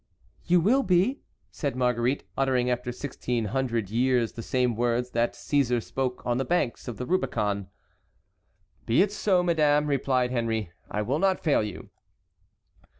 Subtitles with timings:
[0.47, 1.21] "You will be,"
[1.51, 6.43] said Marguerite, uttering after sixteen hundred years the same words that Cæsar spoke on the
[6.43, 7.67] banks of the Rubicon.
[8.87, 11.91] "Be it so, madame," replied Henry; "I will not fail you."